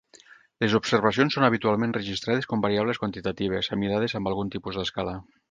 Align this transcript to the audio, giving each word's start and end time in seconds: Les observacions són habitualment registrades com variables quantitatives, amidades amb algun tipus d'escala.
Les 0.63 0.75
observacions 0.77 1.37
són 1.37 1.45
habitualment 1.47 1.93
registrades 1.97 2.49
com 2.53 2.65
variables 2.67 3.01
quantitatives, 3.05 3.71
amidades 3.79 4.19
amb 4.21 4.33
algun 4.33 4.53
tipus 4.59 4.83
d'escala. 4.83 5.17